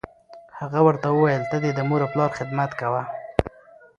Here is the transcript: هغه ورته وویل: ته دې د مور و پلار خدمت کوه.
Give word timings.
هغه 0.59 0.79
ورته 0.87 1.07
وویل: 1.09 1.43
ته 1.49 1.57
دې 1.63 1.71
د 1.75 1.79
مور 1.89 2.01
و 2.05 2.11
پلار 2.13 2.31
خدمت 2.39 2.71
کوه. 2.79 3.01